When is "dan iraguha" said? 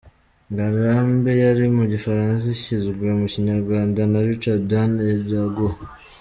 4.71-5.77